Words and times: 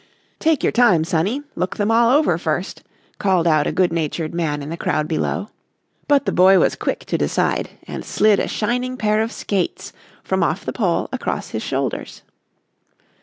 "Take 0.39 0.63
your 0.63 0.71
time, 0.71 1.03
sonny; 1.03 1.43
look 1.55 1.77
them 1.77 1.91
all 1.91 2.09
over 2.09 2.39
first," 2.39 2.81
called 3.19 3.45
out 3.45 3.67
a 3.67 3.71
good 3.71 3.93
natured 3.93 4.33
man 4.33 4.63
in 4.63 4.69
the 4.71 4.75
crowd 4.75 5.07
below, 5.07 5.49
but 6.07 6.25
the 6.25 6.31
boy 6.31 6.57
was 6.57 6.73
quick 6.75 7.01
to 7.05 7.19
decide 7.19 7.69
and 7.87 8.03
slid 8.03 8.39
a 8.39 8.47
shining 8.47 8.97
pair 8.97 9.21
of 9.21 9.31
skates 9.31 9.93
from 10.23 10.41
off 10.41 10.65
the 10.65 10.73
pole 10.73 11.07
across 11.11 11.49
his 11.51 11.61
shoulders. 11.61 12.23